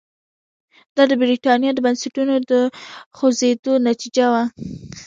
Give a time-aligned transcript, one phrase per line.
[0.95, 2.53] دا د برېټانیا د بنسټونو د
[3.17, 4.43] خوځېدو نتیجه وه.